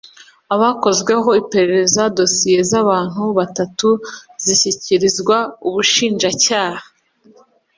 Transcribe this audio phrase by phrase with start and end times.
[0.55, 3.89] abakozweho iperereza dosiye z’abantu batatu
[4.43, 6.85] zishyikirizwa ubushinjacyaha